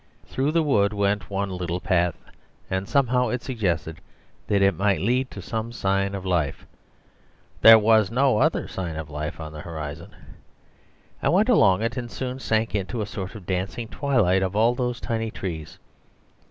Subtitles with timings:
[0.25, 2.17] Through the wood went one little path,
[2.71, 4.01] and somehow it suggested
[4.47, 6.65] that it might lead to some sign of life
[7.61, 10.09] there was no other sign of life on the horizon.
[11.21, 14.73] I went along it, and soon sank into a sort of dancing twilight of all
[14.73, 15.77] those tiny trees.